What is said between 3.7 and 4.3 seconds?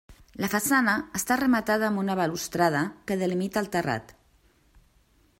terrat.